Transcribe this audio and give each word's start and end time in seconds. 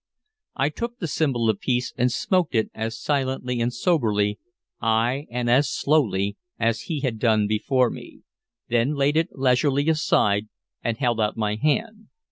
I 0.55 0.69
took 0.69 0.97
the 0.97 1.05
symbol 1.05 1.47
of 1.47 1.59
peace, 1.59 1.93
and 1.95 2.11
smoked 2.11 2.55
it 2.55 2.71
as 2.73 2.97
silently 2.99 3.61
and 3.61 3.71
soberly 3.71 4.39
ay, 4.81 5.27
and 5.29 5.47
as 5.47 5.69
slowly 5.69 6.37
as 6.59 6.81
he 6.89 7.01
had 7.01 7.19
done 7.19 7.45
before 7.45 7.91
me, 7.91 8.21
then 8.67 8.95
laid 8.95 9.15
it 9.15 9.29
leisurely 9.33 9.87
aside 9.89 10.47
and 10.83 10.97
held 10.97 11.21
out 11.21 11.37
my 11.37 11.53
hand. 11.53 12.07